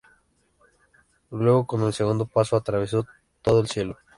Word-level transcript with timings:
Luego 1.29 1.67
con 1.67 1.83
el 1.83 1.93
segundo 1.93 2.25
paso 2.25 2.55
atravesó 2.55 3.05
todo 3.43 3.59
el 3.61 3.67
Cielo. 3.69 3.97